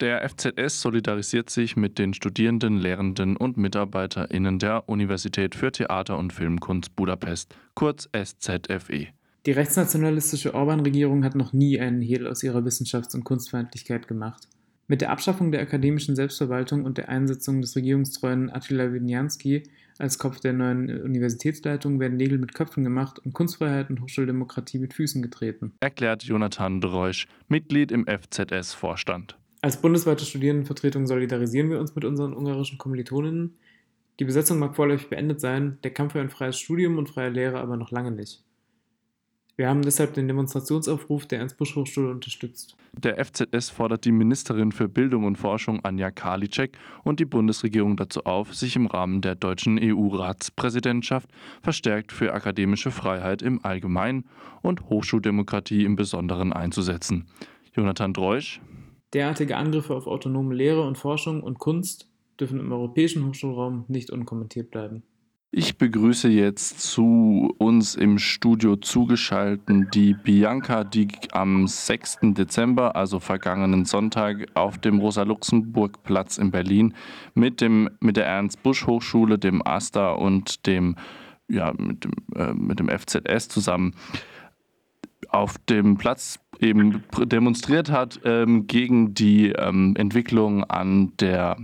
[0.00, 6.32] Der FZS solidarisiert sich mit den Studierenden, Lehrenden und MitarbeiterInnen der Universität für Theater und
[6.32, 9.08] Filmkunst Budapest, kurz SZFE.
[9.44, 14.48] Die rechtsnationalistische Orban-Regierung hat noch nie einen Hehl aus ihrer Wissenschafts- und Kunstfeindlichkeit gemacht.
[14.88, 19.64] Mit der Abschaffung der akademischen Selbstverwaltung und der Einsetzung des regierungstreuen Attila Winianski
[19.98, 24.94] als Kopf der neuen Universitätsleitung werden Nägel mit Köpfen gemacht und Kunstfreiheit und Hochschuldemokratie mit
[24.94, 25.74] Füßen getreten.
[25.80, 29.36] Erklärt Jonathan Dreusch, Mitglied im FZS-Vorstand.
[29.62, 33.58] Als bundesweite Studierendenvertretung solidarisieren wir uns mit unseren ungarischen Kommilitoninnen.
[34.18, 37.60] Die Besetzung mag vorläufig beendet sein, der Kampf für ein freies Studium und freie Lehre
[37.60, 38.42] aber noch lange nicht.
[39.56, 42.76] Wir haben deshalb den Demonstrationsaufruf der Ernst-Busch-Hochschule unterstützt.
[42.96, 48.24] Der FZS fordert die Ministerin für Bildung und Forschung Anja Karliczek und die Bundesregierung dazu
[48.24, 51.28] auf, sich im Rahmen der deutschen EU-Ratspräsidentschaft
[51.60, 54.24] verstärkt für akademische Freiheit im Allgemeinen
[54.62, 57.26] und Hochschuldemokratie im Besonderen einzusetzen.
[57.74, 58.62] Jonathan Dreusch,
[59.12, 64.70] Derartige Angriffe auf autonome Lehre und Forschung und Kunst dürfen im europäischen Hochschulraum nicht unkommentiert
[64.70, 65.02] bleiben.
[65.52, 72.18] Ich begrüße jetzt zu uns im Studio zugeschaltet die Bianca, die am 6.
[72.22, 76.94] Dezember, also vergangenen Sonntag, auf dem Rosa-Luxemburg-Platz in Berlin
[77.34, 80.94] mit, dem, mit der Ernst-Busch-Hochschule, dem AStA und dem,
[81.48, 83.96] ja, mit, dem, äh, mit dem FZS zusammen
[85.30, 91.56] auf dem Platz eben demonstriert hat ähm, gegen die ähm, Entwicklung an der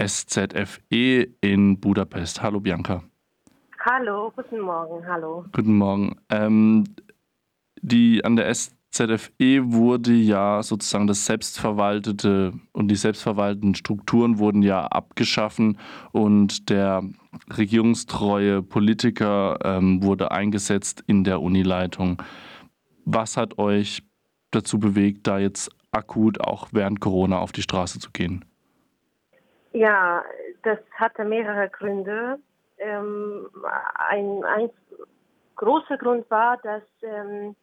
[0.00, 2.42] SZFE in Budapest.
[2.42, 3.02] Hallo Bianca.
[3.80, 5.44] Hallo, guten Morgen, hallo.
[5.52, 6.16] Guten Morgen.
[6.30, 6.84] Ähm,
[7.80, 14.84] die an der SZFE wurde ja sozusagen das selbstverwaltete und die selbstverwalteten Strukturen wurden ja
[14.86, 15.78] abgeschaffen
[16.12, 17.02] und der
[17.56, 22.20] regierungstreue Politiker ähm, wurde eingesetzt in der Unileitung.
[23.04, 24.02] Was hat euch
[24.50, 28.44] dazu bewegt, da jetzt akut auch während Corona auf die Straße zu gehen?
[29.72, 30.22] Ja,
[30.62, 32.38] das hatte mehrere Gründe.
[32.78, 33.48] Ähm,
[33.94, 34.70] ein, ein
[35.56, 37.54] großer Grund war, dass ähm,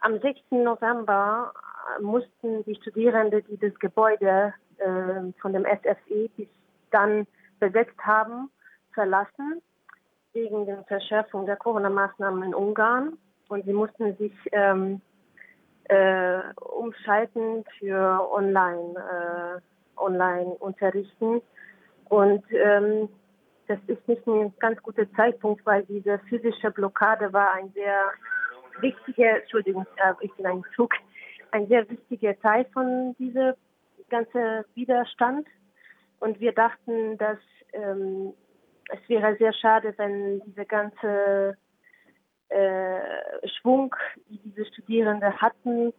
[0.00, 0.40] am 6.
[0.50, 1.52] November
[2.00, 6.48] mussten die Studierenden, die das Gebäude äh, von dem SFE bis
[6.90, 7.26] dann
[7.58, 8.50] besetzt haben,
[8.92, 9.62] verlassen
[10.32, 13.16] wegen der Verschärfung der Corona-Maßnahmen in Ungarn
[13.48, 15.00] und sie mussten sich ähm,
[15.88, 21.42] äh, umschalten für online, äh, online unterrichten.
[22.08, 23.08] Und ähm,
[23.66, 28.12] das ist nicht ein ganz guter Zeitpunkt, weil diese physische Blockade war ein sehr
[28.80, 30.92] wichtiger, Entschuldigung, äh, ich bin ein Zug,
[31.50, 33.54] ein sehr wichtiger Teil von diesem
[34.10, 35.46] ganzen Widerstand.
[36.20, 37.38] Und wir dachten, dass
[37.72, 38.32] ähm,
[38.90, 41.56] es wäre sehr schade, wenn diese ganze
[42.54, 43.94] äh, Schwung,
[44.28, 45.92] die diese Studierenden hatten,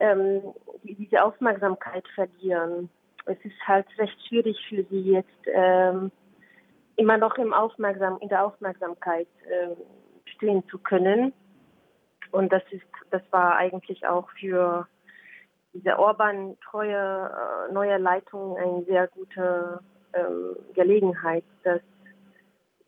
[0.00, 0.42] ähm,
[0.82, 2.90] die, diese Aufmerksamkeit verlieren.
[3.26, 6.10] Es ist halt recht schwierig für sie jetzt ähm,
[6.96, 9.76] immer noch im Aufmerksam, in der Aufmerksamkeit äh,
[10.34, 11.32] stehen zu können.
[12.32, 14.86] Und das ist, das war eigentlich auch für
[15.72, 19.80] diese Orban-treue äh, neue Leitung eine sehr gute
[20.12, 21.80] ähm, Gelegenheit, dass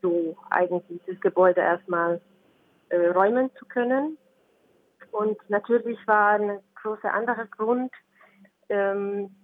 [0.01, 2.21] so eigentlich das Gebäude erstmal
[2.93, 4.17] äh, räumen zu können.
[5.11, 7.93] Und natürlich war ein großer anderer Grund,
[8.69, 9.35] ähm,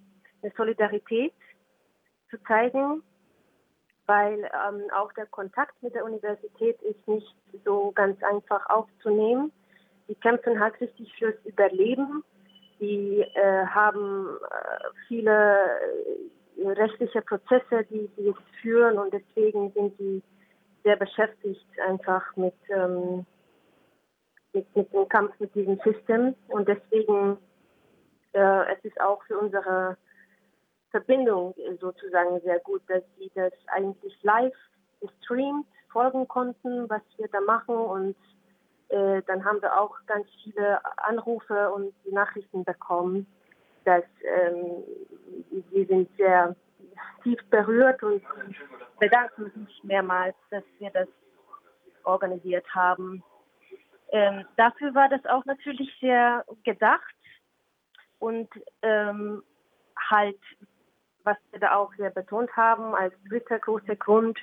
[0.42, 1.34] eine Solidarität
[2.30, 3.02] zu zeigen
[4.08, 9.52] weil ähm, auch der Kontakt mit der Universität ist nicht so ganz einfach aufzunehmen.
[10.08, 12.24] Die kämpfen halt richtig fürs Überleben.
[12.80, 15.58] Die äh, haben äh, viele
[16.56, 20.22] äh, rechtliche Prozesse, die sie jetzt führen und deswegen sind sie
[20.84, 23.26] sehr beschäftigt einfach mit, ähm,
[24.58, 27.38] mit, mit dem Kampf mit diesem System und deswegen
[28.32, 29.96] äh, es ist auch für unsere
[30.90, 34.54] Verbindung sozusagen sehr gut, dass sie das eigentlich live
[35.00, 38.16] gestreamt folgen konnten, was wir da machen und
[38.88, 43.26] äh, dann haben wir auch ganz viele Anrufe und Nachrichten bekommen,
[43.84, 44.82] dass ähm,
[45.72, 46.56] sie sind sehr
[47.22, 48.22] tief berührt und
[48.98, 51.08] bedanken sich mehrmals, dass wir das
[52.04, 53.22] organisiert haben.
[54.10, 57.14] Ähm, dafür war das auch natürlich sehr gedacht
[58.18, 58.48] und
[58.82, 59.42] ähm,
[60.10, 60.38] halt
[61.24, 64.38] was wir da auch sehr betont haben, als dritter großer Grund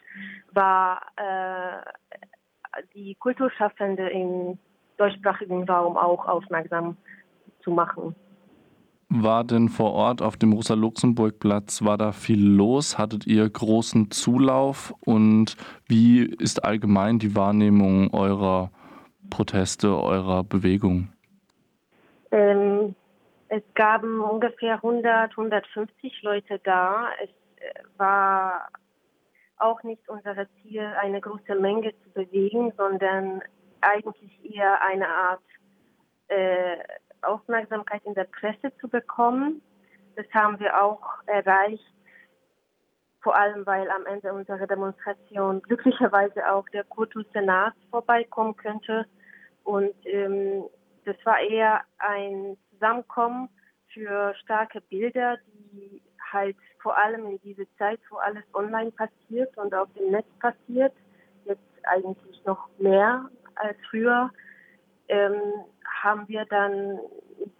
[0.52, 4.60] war äh, die Kulturschaffende im
[4.98, 6.96] deutschsprachigen Raum auch aufmerksam
[7.64, 8.16] zu machen.
[9.10, 12.98] War denn vor Ort auf dem Rosa-Luxemburg-Platz, war da viel los?
[12.98, 14.94] Hattet ihr großen Zulauf?
[15.00, 15.56] Und
[15.88, 18.72] wie ist allgemein die Wahrnehmung eurer
[19.30, 21.10] Proteste, eurer Bewegung?
[22.32, 22.96] Ähm,
[23.50, 27.10] es gaben ungefähr 100, 150 Leute da.
[27.22, 28.70] Es äh, war
[29.58, 33.42] auch nicht unser Ziel, eine große Menge zu bewegen, sondern
[33.82, 35.42] eigentlich eher eine Art
[36.28, 36.78] äh,
[37.22, 39.62] Aufmerksamkeit in der Presse zu bekommen.
[40.16, 41.94] Das haben wir auch erreicht,
[43.22, 49.06] vor allem weil am Ende unserer Demonstration glücklicherweise auch der Kultussenat vorbeikommen könnte.
[49.66, 50.64] Und ähm,
[51.06, 53.50] das war eher ein Zusammenkommen
[53.94, 56.02] für starke Bilder, die
[56.32, 60.94] halt vor allem in dieser Zeit, wo alles online passiert und auf dem Netz passiert,
[61.46, 64.30] jetzt eigentlich noch mehr als früher,
[65.08, 65.42] ähm,
[66.04, 67.00] haben wir dann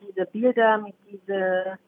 [0.02, 1.80] diese Bilder mit diese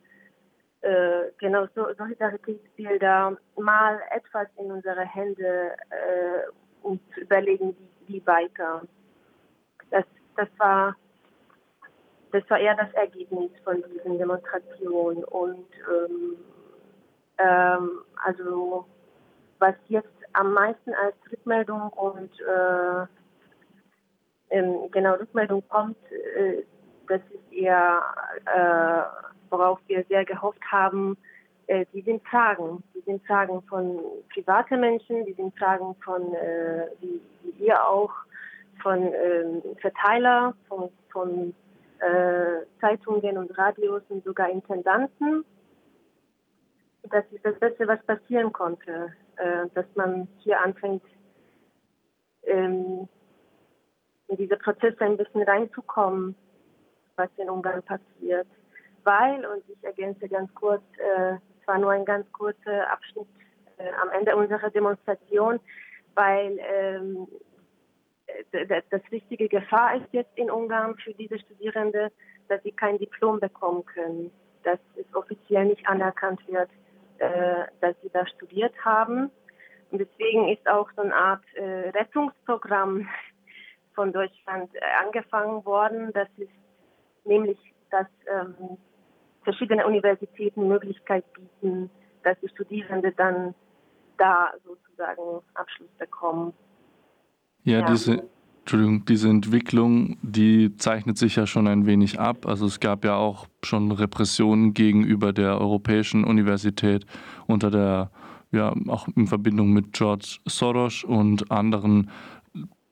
[0.81, 6.50] äh, genau so Solidaritätsbilder mal etwas in unsere Hände äh,
[6.81, 7.75] und überlegen,
[8.08, 8.84] wie, wie weiter.
[10.38, 10.95] Das, war
[12.31, 16.38] das war eher das Ergebnis von diesen Demonstrationen und ähm,
[17.38, 17.89] ähm,
[18.24, 18.86] also
[19.60, 23.06] was jetzt am meisten als Rückmeldung und äh,
[24.50, 26.63] ähm, genau Rückmeldung kommt, äh,
[27.07, 28.04] das ist eher,
[28.45, 29.01] äh,
[29.50, 31.18] worauf wir sehr gehofft haben,
[31.68, 32.83] äh, die sind Fragen.
[32.94, 34.00] Die sind Fragen von
[34.33, 38.12] privaten Menschen, die sind Fragen von, äh, wie, wie ihr auch,
[38.88, 41.54] von ähm, Verteiler, von, von
[42.00, 45.44] äh, Zeitungen und Radios und sogar Intendanten.
[47.10, 51.04] Das ist das Beste, was passieren konnte, äh, dass man hier anfängt,
[52.44, 53.10] ähm,
[54.30, 56.33] in diese Prozesse ein bisschen reinzukommen,
[57.18, 58.48] was in Ungarn passiert.
[59.04, 63.28] Weil, und ich ergänze ganz kurz, äh, es war nur ein ganz kurzer Abschnitt
[63.80, 65.60] äh, am Ende unserer Demonstration,
[66.16, 67.28] weil ähm,
[68.51, 72.12] das richtige Gefahr ist jetzt in Ungarn für diese Studierende,
[72.48, 74.31] dass sie kein Diplom bekommen können,
[74.63, 76.69] dass es offiziell nicht anerkannt wird,
[77.19, 79.31] äh, dass sie da studiert haben.
[79.92, 83.07] Und deswegen ist auch so eine Art äh, Rettungsprogramm
[83.95, 86.12] von Deutschland äh, angefangen worden.
[86.13, 86.51] Das ist
[87.24, 87.57] nämlich,
[87.90, 88.78] dass ähm,
[89.44, 91.90] verschiedene Universitäten Möglichkeit bieten,
[92.24, 93.56] dass die Studierenden dann
[94.18, 96.54] da sozusagen Abschluss bekommen.
[97.68, 98.24] Ja, ja, Diese,
[98.62, 102.46] Entschuldigung, diese Entwicklung, die zeichnet sich ja schon ein wenig ab.
[102.46, 107.06] Also es gab ja auch schon Repressionen gegenüber der Europäischen Universität
[107.46, 108.10] unter der,
[108.54, 112.10] ja, auch in Verbindung mit George Soros und anderen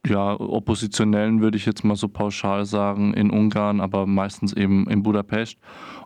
[0.05, 5.03] ja, Oppositionellen, würde ich jetzt mal so pauschal sagen, in Ungarn, aber meistens eben in
[5.03, 5.57] Budapest.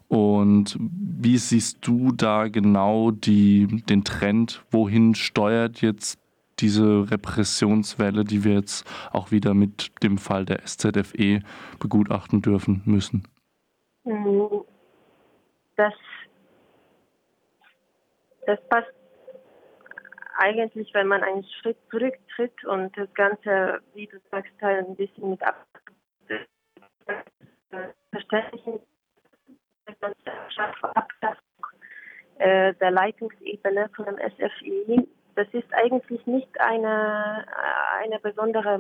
[0.08, 4.64] Und wie siehst du da genau die, den Trend?
[4.70, 6.19] Wohin steuert jetzt
[6.62, 11.42] diese Repressionswelle, die wir jetzt auch wieder mit dem Fall der SZFE
[11.80, 13.28] begutachten dürfen müssen?
[14.04, 14.64] Mhm.
[15.76, 15.94] Das,
[18.46, 18.92] das passt
[20.38, 25.32] eigentlich, wenn man einen Schritt zurücktritt und das Ganze, wie du sagst, halt ein bisschen
[25.32, 25.66] mit ab
[28.12, 28.80] verständlichen
[32.38, 35.08] äh, der Leitungsebene von dem SFI
[35.40, 37.46] das ist eigentlich nicht eine,
[37.98, 38.78] eine besondere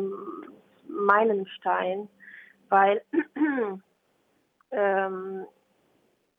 [0.90, 2.10] Meilenstein,
[2.68, 3.02] weil
[4.72, 5.46] ähm,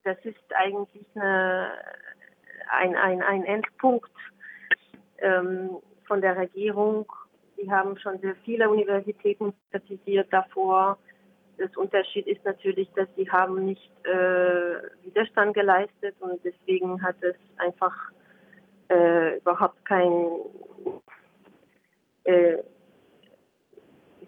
[0.04, 1.70] das ist eigentlich eine,
[2.70, 4.10] ein, ein, ein Endpunkt
[5.20, 7.10] ähm, von der Regierung.
[7.56, 10.98] Sie haben schon sehr viele Universitäten kritisiert davor.
[11.56, 17.36] Das Unterschied ist natürlich, dass sie haben nicht äh, Widerstand geleistet und deswegen hat es
[17.56, 18.12] einfach
[18.90, 20.26] äh, überhaupt kein,
[22.24, 22.58] äh,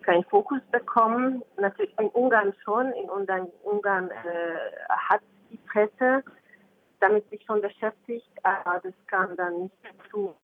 [0.02, 1.42] kein Fokus bekommen.
[1.59, 2.92] Natürlich in Ungarn schon.
[2.92, 6.23] In Ungarn, Ungarn äh, hat die Presse
[7.02, 10.35] damit sich schon beschäftigt, aber das kam dann nicht dazu.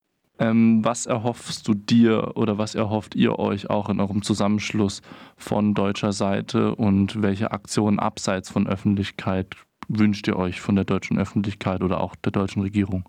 [0.41, 5.03] Ähm, was erhoffst du dir oder was erhofft ihr euch auch in eurem Zusammenschluss
[5.37, 9.57] von deutscher Seite und welche Aktionen abseits von Öffentlichkeit
[9.89, 13.05] wünscht ihr euch von der deutschen Öffentlichkeit oder auch der deutschen Regierung?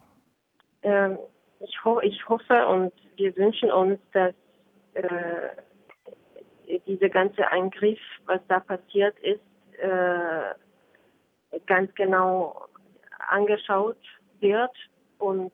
[0.83, 1.17] Ähm,
[1.59, 4.33] ich, ho ich hoffe und wir wünschen uns, dass
[4.93, 9.41] äh, dieser ganze Eingriff, was da passiert ist,
[9.79, 10.53] äh,
[11.65, 12.65] ganz genau
[13.29, 13.97] angeschaut
[14.39, 14.75] wird
[15.17, 15.51] und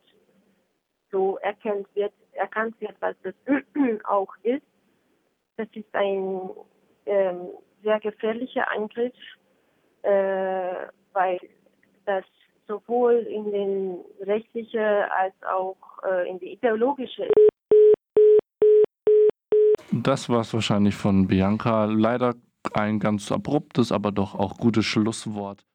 [1.11, 3.33] so erkannt wird, erkannt wird, was das
[4.05, 4.65] auch ist.
[5.57, 6.49] Das ist ein
[7.05, 7.49] ähm,
[7.81, 9.13] sehr gefährlicher Eingriff,
[10.01, 11.39] äh, weil
[12.05, 12.25] das
[12.67, 17.27] sowohl in den rechtliche als auch äh, in die ideologische.
[19.91, 21.85] Das war es wahrscheinlich von Bianca.
[21.85, 22.35] Leider
[22.73, 25.63] ein ganz abruptes, aber doch auch gutes Schlusswort.